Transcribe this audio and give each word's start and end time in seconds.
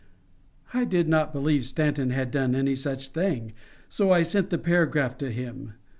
I 0.73 0.83
did 0.83 1.07
not 1.07 1.31
believe 1.31 1.63
Stanton 1.63 2.09
had 2.09 2.31
done 2.31 2.55
any 2.55 2.75
such 2.75 3.09
thing, 3.09 3.53
so 3.87 4.09
I 4.09 4.23
sent 4.23 4.49
the 4.49 4.57
paragraph 4.57 5.15
to 5.19 5.29
him. 5.29 5.73